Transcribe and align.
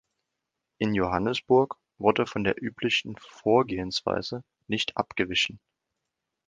In 0.79 0.95
Johannesburg 0.95 1.75
wurde 1.99 2.25
von 2.25 2.43
der 2.43 2.59
üblichen 2.59 3.17
Vorgehensweise 3.19 4.43
nicht 4.67 4.97
abgewichen. 4.97 5.59